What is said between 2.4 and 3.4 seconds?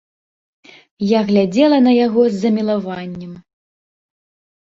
замілаваннем.